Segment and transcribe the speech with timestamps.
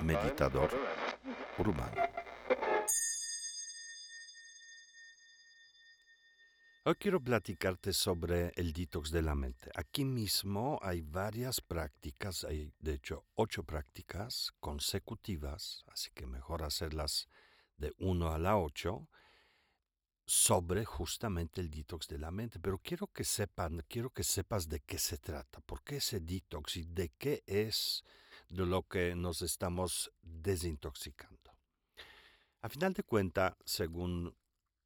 [0.00, 0.70] Meditador
[1.58, 2.02] urbano.
[6.84, 9.70] Hoy quiero platicarte sobre el detox de la mente.
[9.76, 17.28] Aquí mismo hay varias prácticas, hay de hecho ocho prácticas consecutivas, así que mejor hacerlas
[17.76, 19.08] de uno a la ocho
[20.32, 22.58] sobre justamente el detox de la mente.
[22.58, 26.78] Pero quiero que sepan, quiero que sepas de qué se trata, por qué ese detox
[26.78, 28.02] y de qué es
[28.48, 31.52] de lo que nos estamos desintoxicando.
[32.62, 34.34] A final de cuenta, según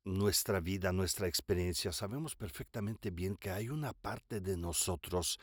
[0.05, 5.39] nuestra vida, nuestra experiencia, sabemos perfectamente bien que hay una parte de nosotros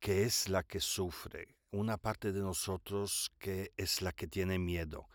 [0.00, 5.08] que es la que sufre, una parte de nosotros que es la que tiene miedo,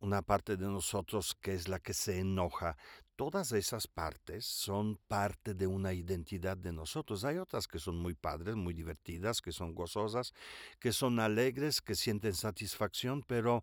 [0.00, 2.76] una parte de nosotros que es la que se enoja.
[3.20, 7.22] Todas esas partes son parte de una identidad de nosotros.
[7.22, 10.32] Hay otras que son muy padres, muy divertidas, que son gozosas,
[10.78, 13.62] que son alegres, que sienten satisfacción, pero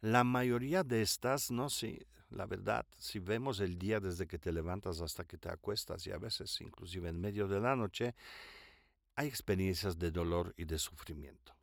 [0.00, 2.00] la mayoría de estas, no, sí,
[2.30, 6.10] la verdad, si vemos el día desde que te levantas hasta que te acuestas y
[6.10, 8.16] a veces inclusive en medio de la noche,
[9.14, 11.54] hay experiencias de dolor y de sufrimiento.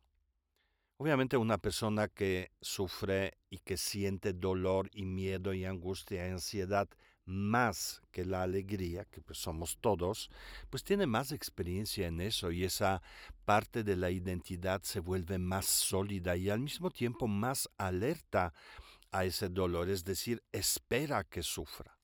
[0.96, 6.88] Obviamente una persona que sufre y que siente dolor y miedo y angustia y ansiedad
[7.28, 10.30] más que la alegría, que pues somos todos,
[10.70, 13.02] pues tiene más experiencia en eso y esa
[13.44, 18.52] parte de la identidad se vuelve más sólida y al mismo tiempo más alerta
[19.12, 21.98] a ese dolor, es decir, espera que sufra.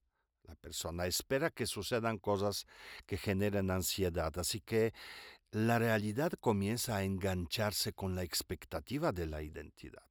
[0.45, 2.67] La persona espera que sucedan cosas
[3.06, 4.92] que generen ansiedad, así que
[5.50, 10.06] la realidad comienza a engancharse con la expectativa de la identidad.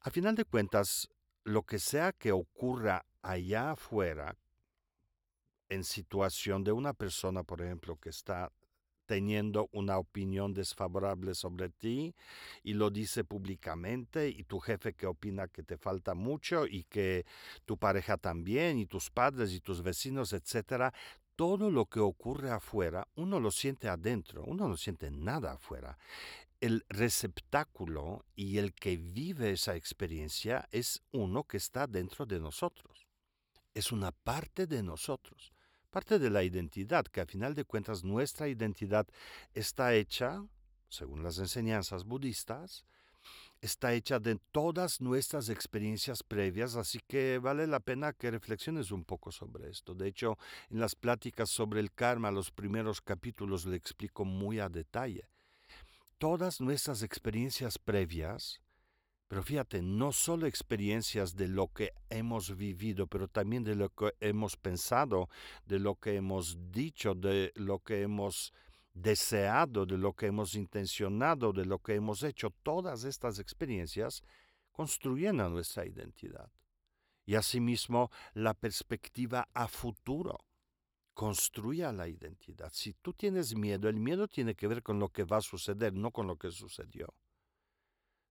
[0.00, 1.08] A final de cuentas,
[1.44, 4.36] lo que sea que ocurra allá afuera,
[5.68, 8.52] en situación de una persona, por ejemplo, que está
[9.06, 12.14] teniendo una opinión desfavorable sobre ti
[12.62, 17.24] y lo dice públicamente y tu jefe que opina que te falta mucho y que
[17.64, 20.92] tu pareja también y tus padres y tus vecinos, etcétera,
[21.36, 25.98] todo lo que ocurre afuera, uno lo siente adentro, uno no siente nada afuera.
[26.60, 33.05] El receptáculo y el que vive esa experiencia es uno que está dentro de nosotros.
[33.76, 35.52] Es una parte de nosotros
[35.96, 39.06] parte de la identidad, que a final de cuentas nuestra identidad
[39.54, 40.44] está hecha,
[40.90, 42.84] según las enseñanzas budistas,
[43.62, 49.06] está hecha de todas nuestras experiencias previas, así que vale la pena que reflexiones un
[49.06, 49.94] poco sobre esto.
[49.94, 50.36] De hecho,
[50.68, 55.30] en las pláticas sobre el karma, los primeros capítulos le explico muy a detalle.
[56.18, 58.60] Todas nuestras experiencias previas
[59.28, 64.12] pero fíjate, no solo experiencias de lo que hemos vivido, pero también de lo que
[64.20, 65.28] hemos pensado,
[65.64, 68.52] de lo que hemos dicho, de lo que hemos
[68.94, 72.50] deseado, de lo que hemos intencionado, de lo que hemos hecho.
[72.62, 74.22] Todas estas experiencias
[74.70, 76.48] construyen a nuestra identidad.
[77.24, 80.38] Y asimismo, la perspectiva a futuro
[81.14, 82.70] construye la identidad.
[82.72, 85.94] Si tú tienes miedo, el miedo tiene que ver con lo que va a suceder,
[85.94, 87.12] no con lo que sucedió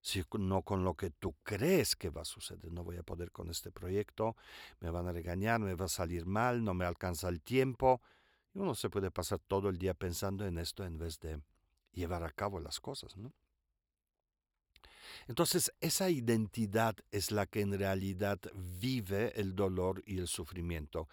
[0.06, 2.70] sino con lo que tú crees que va a suceder.
[2.70, 4.36] No voy a poder con este proyecto,
[4.78, 8.00] me van a regañar, me va a salir mal, no me alcanza el tiempo.
[8.54, 11.40] Uno se puede pasar todo el día pensando en esto en vez de
[11.92, 13.16] llevar a cabo las cosas.
[15.26, 21.08] Entonces, esa identidad es la que en realidad vive el dolor y el sufrimiento.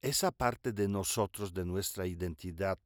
[0.00, 2.78] Esa parte de nosotros, de nuestra identidad,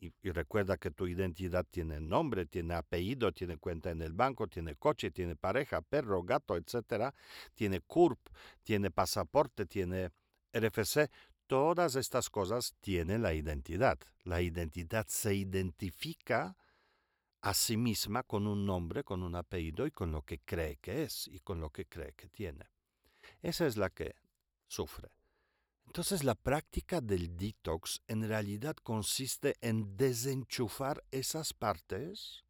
[0.00, 4.76] y, recuerda que tu identidad tiene nombre, tiene apellido, tiene cuenta en el banco, tiene
[4.76, 7.14] coche, tiene pareja, perro, gato, etcétera,
[7.54, 8.18] tiene CURP,
[8.62, 10.10] tiene pasaporte, tiene
[10.52, 11.10] RFC.
[11.46, 13.98] Todas estas cosas tienen la identidad.
[14.24, 16.56] La identidad se identifica
[17.40, 21.04] a sí misma con un nombre, con un apellido y con lo que cree que
[21.04, 22.66] es y con lo que cree que tiene.
[23.42, 24.14] Esa es la que
[24.66, 25.17] sufre.
[25.88, 32.44] Entonces la práctica del detox en realidad consiste en desenchufar esas partes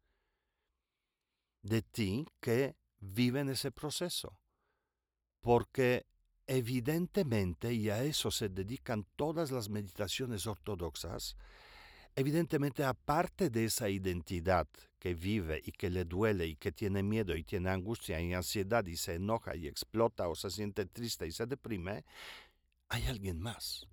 [1.61, 4.37] de ti que viven ese proceso.
[5.39, 6.05] Porque
[6.47, 11.37] evidentemente, y a eso se dedican todas las meditaciones ortodoxas,
[12.17, 14.67] evidentemente aparte de esa identidad
[14.99, 18.85] que vive y que le duele y que tiene miedo y tiene angustia y ansiedad
[18.85, 22.03] y se enoja y explota o se siente triste y se deprime,
[22.89, 23.87] hay alguien más.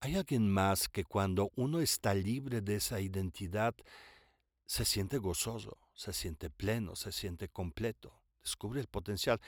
[0.00, 3.74] Hay alguien más que cuando uno está libre de esa identidad,
[4.66, 9.40] se siente gozoso, se siente pleno, se siente completo, descubre el potencial.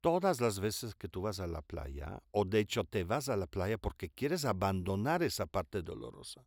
[0.00, 3.36] todas las veces que tú vas a la playa, o de hecho te vas a
[3.36, 6.42] la playa porque quieres abandonar esa parte dolorosa.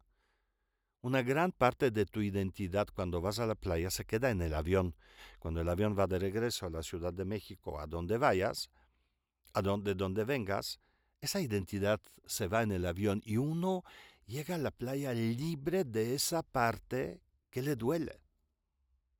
[1.01, 4.56] Una gran parte de tu identidad cuando vas a la playa se queda en el
[4.56, 4.95] avión.
[5.38, 8.71] Cuando el avión va de regreso a la Ciudad de México, a donde vayas,
[9.54, 10.80] a donde, donde vengas,
[11.24, 13.86] esa identidad se va en el avión y uno
[14.25, 18.20] llega a la playa libre de esa parte que le duele.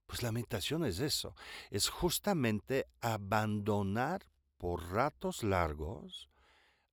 [0.06, 1.34] Pues la meditación es eso,
[1.72, 4.26] es justamente abandonar
[4.58, 6.30] por ratos largos,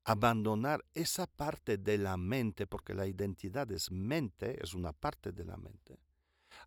[0.05, 5.45] abandonar esa parte de la mente, porque la identidad es mente, es una parte de
[5.45, 5.99] la mente,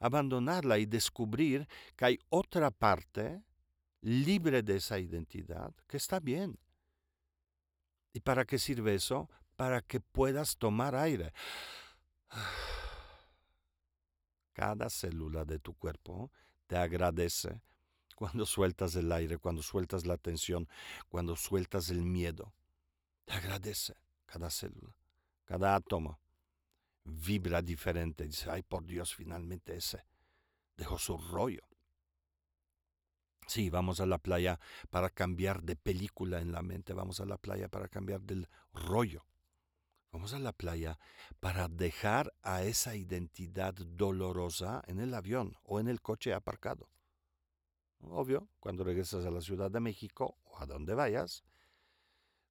[0.01, 3.41] abandonarla y descubrir que hay otra parte
[4.01, 6.59] libre de esa identidad que está bien.
[8.13, 9.29] ¿Y para qué sirve eso?
[9.55, 11.33] Para que puedas tomar aire.
[14.53, 16.31] Cada célula de tu cuerpo
[16.67, 17.61] te agradece
[18.15, 20.69] cuando sueltas el aire, cuando sueltas la tensión,
[21.09, 22.53] cuando sueltas el miedo.
[23.25, 23.95] Te agradece
[24.25, 24.95] cada célula,
[25.45, 26.19] cada átomo.
[27.03, 28.25] Vibra diferente.
[28.25, 30.05] Dice, ay por Dios, finalmente ese
[30.77, 31.63] dejó su rollo.
[33.47, 34.59] Sí, vamos a la playa
[34.89, 39.25] para cambiar de película en la mente, vamos a la playa para cambiar del rollo.
[40.11, 40.99] Vamos a la playa
[41.39, 46.87] para dejar a esa identidad dolorosa en el avión o en el coche aparcado.
[47.99, 51.43] Obvio, cuando regresas a la Ciudad de México o a donde vayas,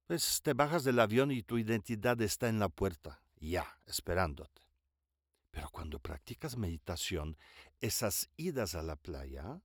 [0.07, 4.63] pues te bajas del avión y tu identidad está en la puerta, ya, esperándote.
[5.53, 7.37] Pero cuando practicas meditación,
[7.81, 9.61] esas idas a la playa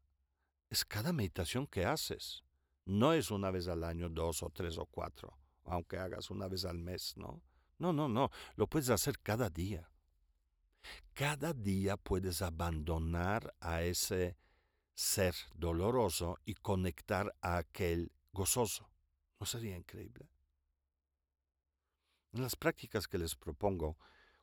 [0.69, 2.43] es cada meditación que haces.
[2.85, 6.65] No es una vez al año, dos o tres o cuatro, aunque hagas una vez
[6.65, 7.41] al mes, ¿no?
[7.79, 9.89] No, no, no, lo puedes hacer cada día.
[11.13, 14.37] Cada día puedes abandonar a ese
[14.93, 18.89] ser doloroso y conectar a aquel gozoso.
[19.39, 20.29] ¿No sería increíble?
[22.33, 23.97] En las prácticas que les propongo,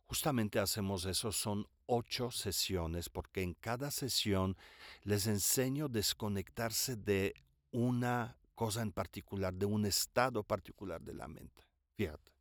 [0.06, 4.56] justamente hacemos eso, son ocho sesiones, porque en cada sesión
[5.02, 7.34] les enseño desconectarse de
[7.70, 11.62] una cosa en particular, de un estado particular de la mente.
[11.96, 12.32] Fíjate.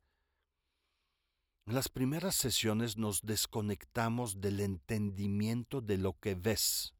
[1.65, 6.93] En las primeras sesiones nos desconectamos del entendimiento de lo que ves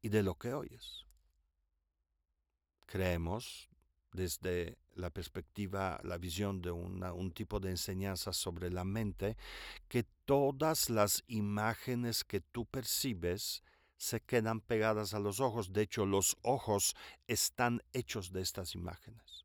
[0.00, 1.06] y de lo que oyes.
[2.86, 3.69] Creemos,
[4.12, 9.36] desde la perspectiva, la visión de un tipo de enseñanza sobre la mente,
[9.88, 13.62] que todas las imágenes que tú percibes
[13.96, 15.72] se quedan pegadas a los ojos.
[15.72, 16.94] De hecho, los ojos
[17.26, 19.40] están hechos de estas imágenes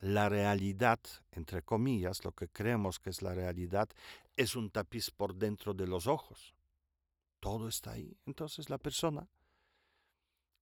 [0.00, 1.00] la realidad,
[1.32, 3.88] entre comillas, lo que creemos que es la realidad,
[4.36, 6.54] es un tapiz por dentro de los ojos.
[7.40, 8.16] Todo está ahí.
[8.26, 9.28] Entonces la persona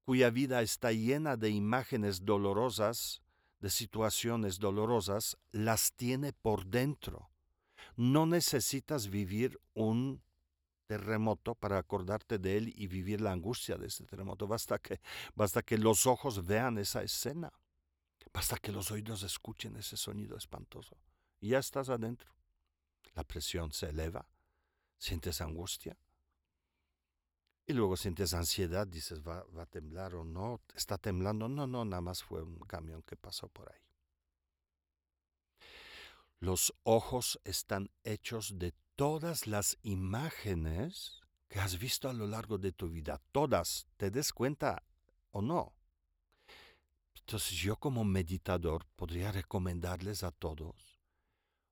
[0.04, 3.22] cuya vida está llena de imágenes dolorosas,
[3.60, 7.30] de situaciones dolorosas, las tiene por dentro.
[7.96, 10.22] No necesitas vivir un
[10.86, 14.46] terremoto para acordarte de él y vivir la angustia de ese terremoto.
[14.46, 15.00] Basta que,
[15.34, 17.52] basta que los ojos vean esa escena.
[18.32, 20.96] Basta que los oídos escuchen ese sonido espantoso.
[21.40, 22.34] Ya estás adentro.
[23.14, 24.26] La presión se eleva,
[24.98, 25.96] sientes angustia.
[27.66, 30.60] Y luego sientes ansiedad, dices, ¿va, va a temblar o no?
[30.74, 31.48] ¿Está temblando?
[31.48, 33.80] No, no, nada más fue un camión que pasó por ahí.
[36.40, 42.72] Los ojos están hechos de todas las imágenes que has visto a lo largo de
[42.72, 43.20] tu vida.
[43.32, 44.82] Todas, te des cuenta
[45.30, 45.74] o no.
[47.14, 51.00] Entonces yo como meditador podría recomendarles a todos,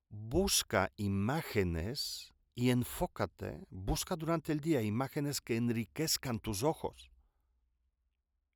[0.09, 7.11] busca imágenes y enfócate, busca durante el día imágenes que enriquezcan tus ojos.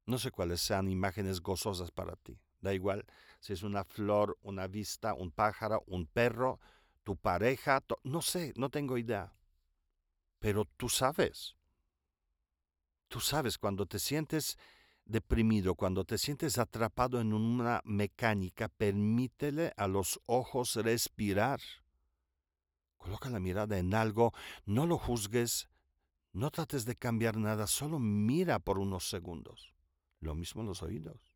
[0.05, 2.39] No sé cuáles sean imágenes gozosas para ti.
[2.61, 3.05] Da igual
[3.41, 6.61] si es una flor, una vista, un pájaro, un perro,
[7.05, 9.33] tu pareja, no sé, no tengo idea.
[10.39, 11.57] Pero tú sabes.
[13.09, 14.59] Tú sabes cuando te sientes
[15.05, 21.61] deprimido, cuando te sientes atrapado en una mecánica, permítele a los ojos respirar.
[23.07, 24.35] Coloca la mirada en algo,
[24.65, 25.69] no lo juzgues,
[26.33, 29.73] no trates de cambiar nada, solo mira por unos segundos.
[30.19, 31.33] Lo mismo los oídos.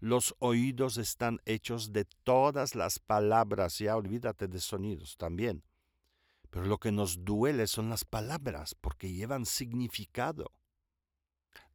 [0.00, 5.62] Los oídos están hechos de todas las palabras, ya olvídate de sonidos también.
[6.48, 10.52] Pero lo que nos duele son las palabras, porque llevan significado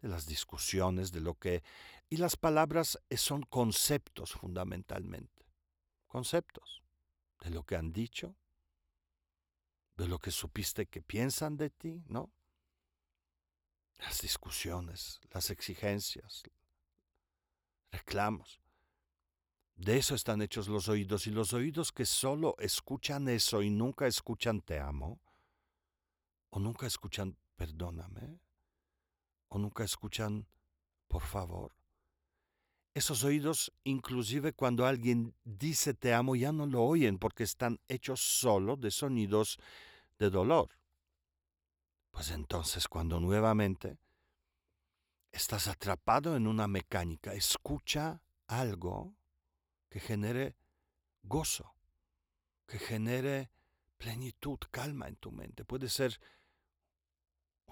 [0.02, 1.62] de las discusiones, de lo que...
[2.10, 5.46] Y las palabras son conceptos fundamentalmente,
[6.08, 6.82] conceptos
[7.42, 8.36] de lo que han dicho,
[9.98, 12.32] de lo que supiste que piensan de ti, ¿no?
[14.00, 16.44] Las discusiones, las exigencias,
[17.92, 18.62] reclamos.
[19.76, 24.08] De eso están hechos los oídos y los oídos que solo escuchan eso y nunca
[24.08, 25.20] escuchan te amo,
[26.50, 28.40] o nunca escuchan perdóname,
[29.50, 30.48] o nunca escuchan
[31.08, 31.81] por favor.
[32.94, 38.20] Esos oídos, inclusive cuando alguien dice te amo, ya no lo oyen porque están hechos
[38.20, 39.58] solo de sonidos
[40.20, 40.70] de dolor.
[42.12, 43.98] Pues entonces cuando nuevamente
[45.32, 49.16] estás atrapado en una mecánica, escucha algo
[49.90, 50.58] que genere
[51.24, 51.74] gozo,
[52.68, 53.52] que genere
[53.98, 55.64] plenitud, calma en tu mente.
[55.64, 56.20] Puede ser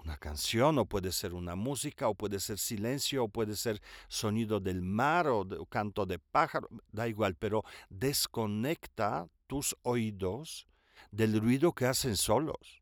[0.04, 4.60] una canción, o puede ser una música, o puede ser silencio, o puede ser sonido
[4.60, 10.66] del mar, o, canto de pájaro, da igual, pero desconecta tus oídos
[11.10, 12.79] del ruido que hacen solos.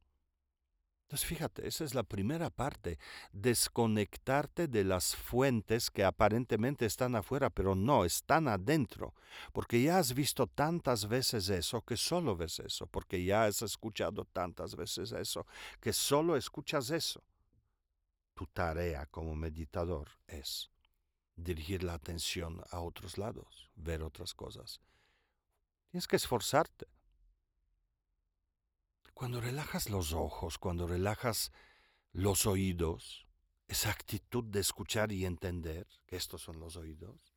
[1.08, 2.98] Entonces fíjate, esa es la primera parte,
[3.32, 9.14] desconectarte de las fuentes que aparentemente están afuera, pero no, están adentro,
[9.54, 14.26] porque ya has visto tantas veces eso que solo ves eso, porque ya has escuchado
[14.26, 15.46] tantas veces eso
[15.80, 17.22] que solo escuchas eso.
[18.34, 20.70] Tu tarea como meditador es
[21.36, 24.82] dirigir la atención a otros lados, ver otras cosas.
[25.90, 26.86] Tienes que esforzarte.
[29.18, 31.50] Cuando relajas los ojos, cuando relajas
[32.12, 33.26] los oídos,
[33.66, 37.34] esa actitud de escuchar y entender que estos son los oídos,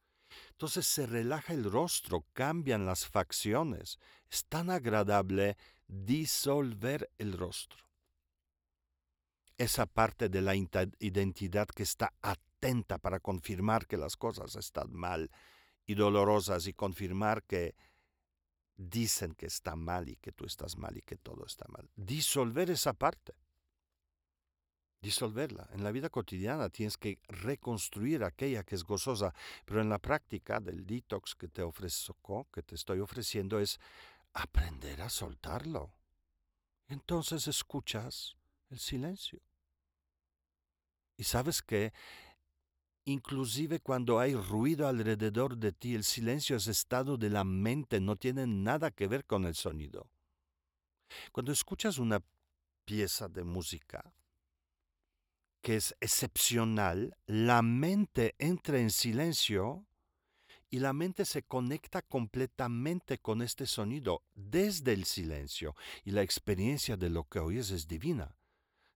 [0.51, 3.97] entonces se relaja el rostro, cambian las facciones.
[4.29, 5.57] Es tan agradable
[5.87, 7.83] disolver el rostro.
[9.57, 15.31] Esa parte de la identidad que está atenta para confirmar que las cosas están mal
[15.87, 17.73] y dolorosas y confirmar que
[18.77, 21.89] dicen que está mal y que tú estás mal y que todo está mal.
[21.95, 23.33] Disolver esa parte.
[25.01, 25.67] Disolverla.
[25.73, 29.33] En la vida cotidiana tienes que reconstruir aquella que es gozosa,
[29.65, 33.79] pero en la práctica del detox que te ofrezco, que te estoy ofreciendo, es
[34.33, 35.93] aprender a soltarlo.
[36.87, 38.35] Entonces escuchas
[38.69, 39.41] el silencio.
[41.17, 41.93] Y sabes que
[43.05, 48.15] Inclusive cuando hay ruido alrededor de ti, el silencio es estado de la mente, no
[48.15, 50.07] tiene nada que ver con el sonido.
[51.31, 52.21] Cuando escuchas una
[52.85, 54.13] pieza de música
[55.61, 59.85] que es excepcional, la mente entra en silencio
[60.69, 66.97] y la mente se conecta completamente con este sonido desde el silencio y la experiencia
[66.97, 68.35] de lo que oyes es divina.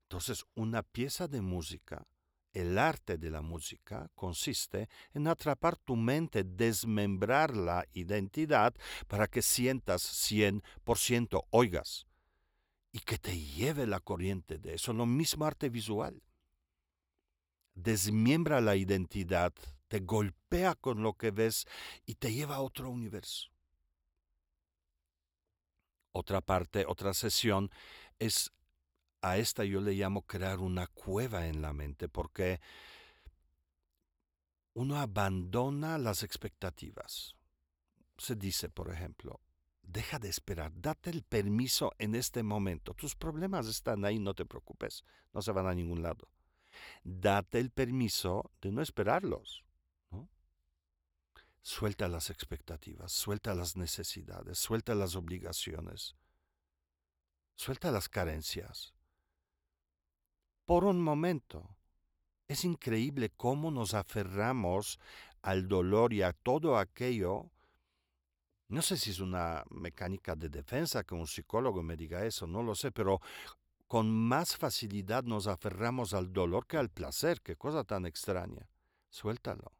[0.03, 2.07] Entonces, una pieza de música
[2.55, 8.74] el arte de la música consiste en atrapar tu mente, desmembrar la identidad
[9.07, 12.07] para que sientas 100%, oigas,
[12.93, 14.93] y que te lleve la corriente de eso.
[14.93, 16.24] Lo mismo arte visual.
[17.74, 19.53] Desmiembra la identidad,
[19.89, 21.67] te golpea con lo que ves
[22.05, 23.50] y te lleva a otro universo.
[26.13, 27.69] Otra parte, otra sesión
[28.17, 28.53] es
[29.25, 32.62] a esta yo le llamo crear una cueva en la mente, porque
[34.74, 37.36] uno abandona las expectativas.
[38.20, 39.41] Se dice, por ejemplo,
[39.82, 42.94] deja de esperar, date el permiso en este momento.
[42.94, 45.03] Tus problemas están ahí, no te preocupes,
[45.34, 46.29] no se van a ningún lado.
[47.03, 49.63] Date el permiso de no esperarlos.
[51.63, 56.15] Suelta las expectativas, suelta las necesidades, suelta las obligaciones,
[57.55, 58.95] suelta las carencias
[60.65, 61.75] por un momento.
[62.48, 65.00] Es increíble cómo nos aferramos
[65.41, 67.50] al dolor y a todo aquello.
[68.67, 72.63] No sé si es una mecánica de defensa que un psicólogo me diga eso, no
[72.63, 73.22] lo sé, pero
[73.88, 77.41] con más facilidad nos aferramos al dolor que al placer.
[77.41, 78.67] Qué cosa tan extraña.
[79.10, 79.72] Suéltalo.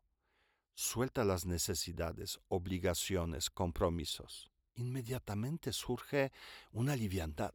[0.76, 4.52] Suelta las necesidades, obligaciones, compromisos.
[4.76, 6.32] Inmediatamente surge
[6.72, 7.54] una liviandad.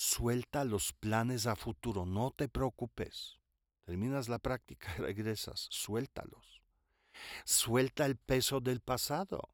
[0.00, 3.40] Suelta los planes a futuro, no te preocupes.
[3.84, 6.62] Terminas la práctica y regresas, suéltalos.
[7.44, 9.50] Suelta el peso del pasado.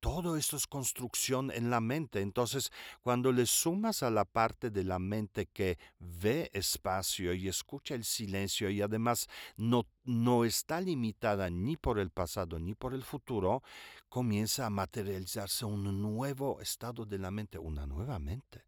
[0.00, 2.20] Todo esto es construcción en la mente.
[2.20, 7.94] Entonces, cuando le sumas a la parte de la mente que ve espacio y escucha
[7.94, 13.04] el silencio y además no, no está limitada ni por el pasado ni por el
[13.04, 13.62] futuro,
[14.10, 18.67] comienza a materializarse un nuevo estado de la mente, una nueva mente.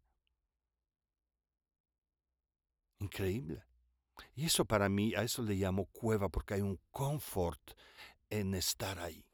[3.01, 3.65] Increíble.
[4.35, 7.71] Y eso para mí, a eso le llamo cueva porque hay un confort
[8.29, 9.25] en estar ahí.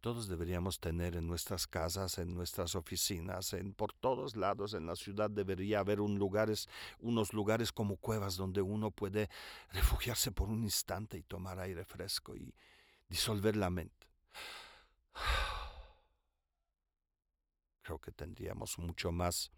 [0.00, 4.96] Todos deberíamos tener en nuestras casas, en nuestras oficinas, en por todos lados en la
[4.96, 9.30] ciudad debería haber unos lugares como cuevas donde uno puede
[9.70, 12.52] refugiarse por un instante y tomar aire fresco y
[13.08, 14.08] disolver la mente.
[17.82, 19.52] Creo que tendríamos mucho más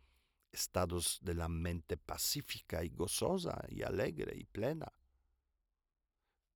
[0.53, 4.93] estados de la mente pacífica y gozosa y alegre y plena.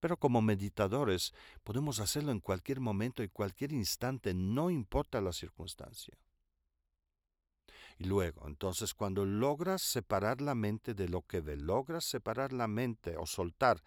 [0.00, 1.32] Pero como meditadores
[1.62, 6.14] podemos hacerlo en cualquier momento y cualquier instante, no importa la circunstancia.
[7.96, 12.66] Y luego, entonces, cuando logras separar la mente de lo que ve, logras separar la
[12.66, 13.82] mente o soltar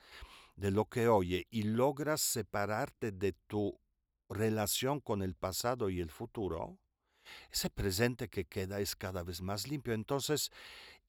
[0.56, 3.80] de lo que oye y logras separarte de tu
[4.30, 6.80] relación con el pasado y el futuro,
[7.52, 9.94] ese presente que queda es cada vez más limpio.
[9.94, 10.52] Entonces,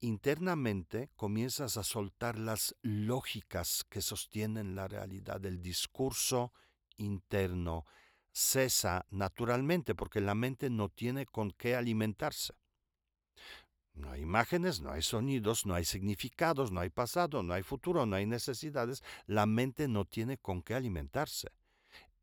[0.00, 5.44] internamente comienzas a soltar las lógicas que sostienen la realidad.
[5.44, 6.52] El discurso
[6.96, 7.86] interno
[8.32, 12.54] cesa naturalmente porque la mente no tiene con qué alimentarse.
[13.94, 18.06] No hay imágenes, no hay sonidos, no hay significados, no hay pasado, no hay futuro,
[18.06, 19.02] no hay necesidades.
[19.26, 21.48] La mente no tiene con qué alimentarse.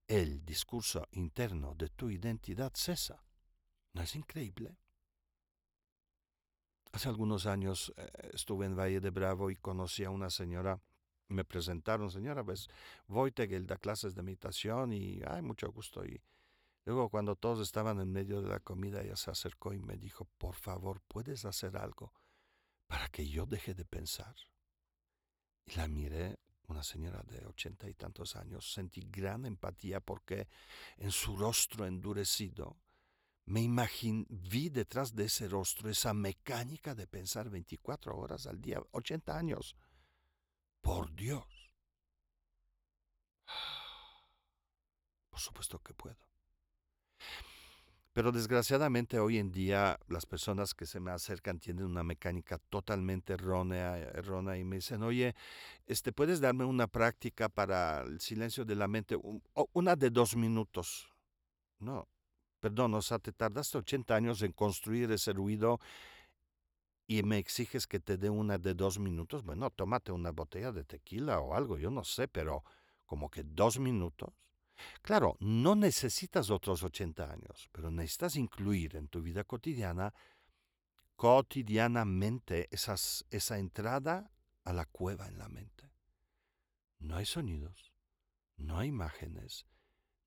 [0.07, 3.24] El discurso interno de tu identidad cesa.
[3.95, 4.77] ¿No es increíble?
[6.91, 10.81] Hace algunos años eh, estuve en Valle de Bravo y conocí a una señora.
[11.29, 12.67] Me presentaron, señora, pues
[13.07, 16.05] Wojtek, da clases de meditación y hay mucho gusto.
[16.05, 16.21] Y
[16.83, 20.27] luego cuando todos estaban en medio de la comida, ella se acercó y me dijo,
[20.37, 22.13] por favor, ¿puedes hacer algo
[22.87, 24.35] para que yo deje de pensar?
[25.65, 26.37] Y la miré,
[26.67, 30.49] una señora de ochenta y tantos años, sentí gran empatía porque
[30.97, 32.77] en su rostro endurecido
[33.45, 38.81] me imaginé, vi detrás de ese rostro esa mecánica de pensar 24 horas al día,
[38.91, 39.75] 80 años.
[40.81, 41.45] Por Dios.
[45.29, 46.17] Por supuesto que puedo.
[48.13, 53.33] Pero desgraciadamente hoy en día las personas que se me acercan tienen una mecánica totalmente
[53.33, 55.35] errónea, errónea y me dicen, oye,
[55.85, 59.17] este, ¿puedes darme una práctica para el silencio de la mente?
[59.73, 61.09] Una de dos minutos.
[61.79, 62.07] No,
[62.65, 65.79] Perdón, o sea, te tardaste 80 años en construir ese ruido
[67.05, 69.43] y me exiges que te dé una de dos minutos.
[69.43, 72.63] Bueno, tómate una botella de tequila o algo, yo no sé, pero
[73.05, 74.33] como que dos minutos.
[75.03, 80.11] Claro, no necesitas otros 80 años, pero necesitas incluir en tu vida cotidiana,
[81.15, 84.31] cotidianamente, esas, esa entrada
[84.63, 85.91] a la cueva en la mente.
[86.97, 87.93] No hay sonidos,
[88.57, 89.67] no hay imágenes,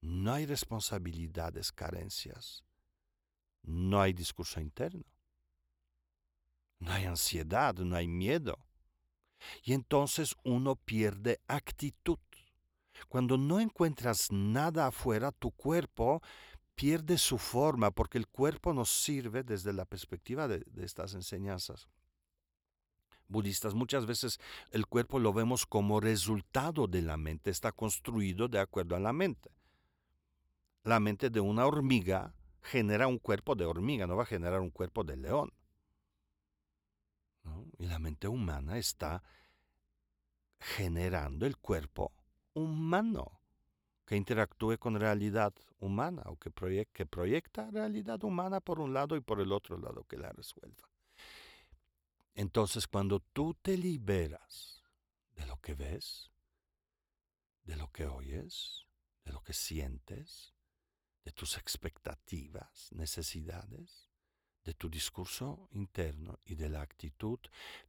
[0.00, 2.64] no hay responsabilidades, carencias.
[3.62, 5.04] No hay discurso interno.
[6.78, 8.58] No hay ansiedad, no hay miedo.
[9.62, 12.18] Y entonces uno pierde actitud.
[13.08, 16.22] Cuando no encuentras nada afuera, tu cuerpo
[16.74, 21.88] pierde su forma porque el cuerpo nos sirve desde la perspectiva de, de estas enseñanzas
[23.30, 28.58] budistas, muchas veces el cuerpo lo vemos como resultado de la mente, está construido de
[28.58, 29.57] acuerdo a la mente
[30.88, 34.70] la mente de una hormiga genera un cuerpo de hormiga, no va a generar un
[34.70, 35.52] cuerpo de león.
[37.78, 39.22] Y la mente humana está
[40.58, 42.12] generando el cuerpo
[42.54, 43.40] humano
[44.06, 46.50] que interactúe con realidad humana o que,
[46.92, 50.88] que proyecta realidad humana por un lado y por el otro lado que la resuelva.
[52.34, 54.82] Entonces cuando tú te liberas
[55.36, 56.30] de lo que ves,
[57.64, 58.86] de lo que oyes,
[59.24, 60.54] de lo que sientes,
[61.28, 64.08] de tus expectativas, necesidades,
[64.64, 67.38] de tu discurso interno y de la actitud,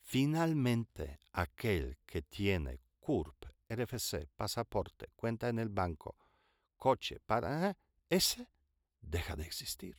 [0.02, 6.17] finalmente aquel que tiene CURP, RFC, pasaporte, cuenta en el banco,
[6.75, 7.78] coche, para ¿eh?
[8.10, 8.49] ese
[8.99, 9.95] deja de existir.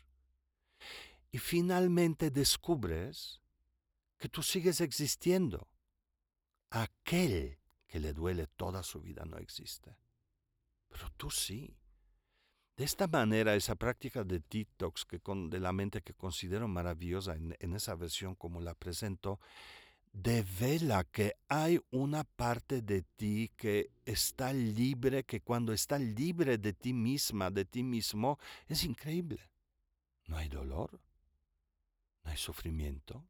[1.32, 3.40] Y finalmente descubres
[4.18, 5.66] que tú sigues existiendo.
[6.68, 9.96] Aquel que le duele toda su vida no existe.
[10.90, 11.79] Pero tú sí.
[12.80, 17.34] De esta manera, esa práctica de detox que con, de la mente que considero maravillosa
[17.34, 19.38] en, en esa versión como la presento,
[20.14, 26.72] devela que hay una parte de ti que está libre, que cuando está libre de
[26.72, 29.50] ti misma, de ti mismo, es increíble.
[30.28, 30.98] No hay dolor,
[32.24, 33.26] no hay sufrimiento.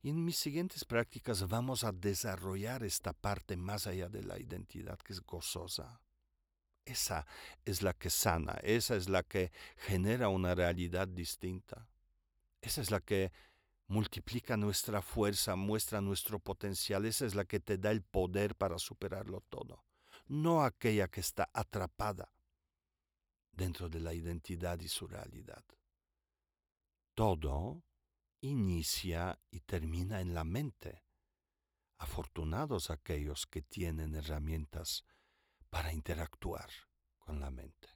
[0.00, 4.98] Y en mis siguientes prácticas vamos a desarrollar esta parte más allá de la identidad
[5.00, 6.00] que es gozosa,
[6.86, 7.26] esa
[7.64, 11.88] es la que sana, esa es la que genera una realidad distinta.
[12.62, 13.32] Esa es la que
[13.88, 18.78] multiplica nuestra fuerza, muestra nuestro potencial, esa es la que te da el poder para
[18.78, 19.84] superarlo todo,
[20.26, 22.32] no aquella que está atrapada
[23.52, 25.64] dentro de la identidad y su realidad.
[27.14, 27.82] Todo
[28.40, 31.02] inicia y termina en la mente.
[31.98, 35.04] Afortunados aquellos que tienen herramientas
[35.70, 36.68] para interactuar
[37.18, 37.88] con la mente.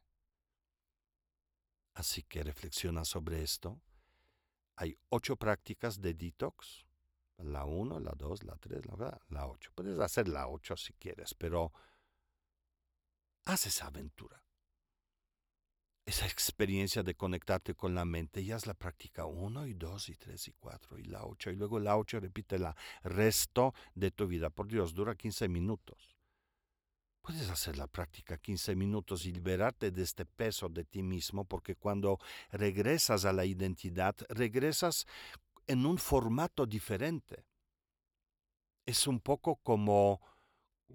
[1.94, 3.80] Así que reflexiona sobre esto.
[4.76, 6.87] Hay ocho prácticas de detox.
[7.38, 9.70] La uno, la dos, la tres, la, la ocho.
[9.74, 11.72] Puedes hacer la ocho si quieres, pero
[13.46, 14.42] haz esa aventura
[16.11, 20.16] esa experiencia de conectarte con la mente y haz la práctica 1 y 2 y
[20.16, 22.66] 3 y 4 y la 8 y luego la 8 repite el
[23.04, 24.50] resto de tu vida.
[24.50, 26.16] Por Dios, dura 15 minutos.
[27.22, 31.76] Puedes hacer la práctica 15 minutos y liberarte de este peso de ti mismo porque
[31.76, 32.18] cuando
[32.50, 35.06] regresas a la identidad, regresas
[35.66, 37.44] en un formato diferente.
[38.87, 40.20] Es un poco como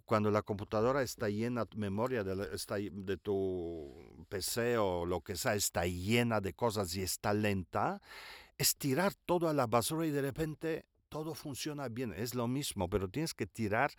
[0.04, 5.56] cuando la computadora está llena, memoria de, está, de tu PC o lo que sea,
[5.56, 8.02] está llena de cosas y está lenta,
[8.58, 12.14] es tirar todo a la basura y de repente todo funciona bien.
[12.14, 13.92] Es lo mismo, pero tienes que tirar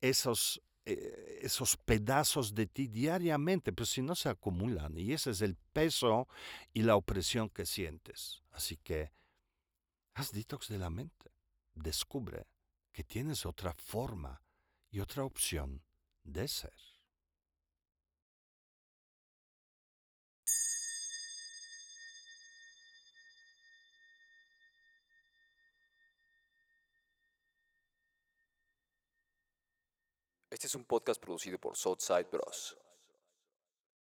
[0.00, 4.96] esos, eh, esos pedazos de ti diariamente, pues si no se acumulan.
[4.98, 6.28] Y ese es el peso
[6.72, 8.42] y la opresión que sientes.
[8.50, 9.12] Así que
[10.14, 11.32] haz detox de la mente.
[11.74, 12.46] Descubre
[12.92, 14.42] que tienes otra forma
[14.90, 15.82] y otra opción
[16.24, 16.91] de ser.
[30.62, 32.76] Este es un podcast producido por Southside Bros.